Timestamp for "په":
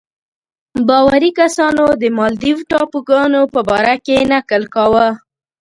3.53-3.59